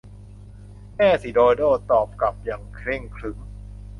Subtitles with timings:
[0.95, 3.39] แน่สิ โดโด้ ตอบกลับอย่างเคร่งขรึม